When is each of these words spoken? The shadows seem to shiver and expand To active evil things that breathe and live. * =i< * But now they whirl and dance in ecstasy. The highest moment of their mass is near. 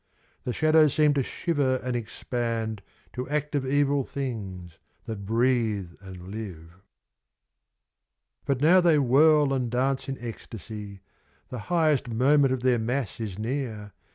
The 0.45 0.51
shadows 0.51 0.95
seem 0.95 1.13
to 1.13 1.21
shiver 1.21 1.75
and 1.83 1.95
expand 1.95 2.81
To 3.13 3.29
active 3.29 3.67
evil 3.67 4.03
things 4.03 4.79
that 5.05 5.27
breathe 5.27 5.91
and 6.01 6.29
live. 6.33 6.71
* 6.81 6.81
=i< 6.81 6.81
* 7.99 8.45
But 8.47 8.61
now 8.61 8.81
they 8.81 8.97
whirl 8.97 9.53
and 9.53 9.69
dance 9.69 10.09
in 10.09 10.17
ecstasy. 10.19 11.01
The 11.49 11.59
highest 11.69 12.07
moment 12.09 12.51
of 12.51 12.63
their 12.63 12.79
mass 12.79 13.19
is 13.19 13.37
near. 13.37 13.91